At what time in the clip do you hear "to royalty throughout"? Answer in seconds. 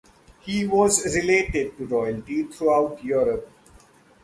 1.77-3.03